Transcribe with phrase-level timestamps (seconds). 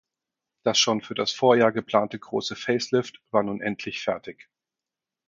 [0.63, 4.49] Das schon für das Vorjahr geplante große Facelift war nun endlich fertig.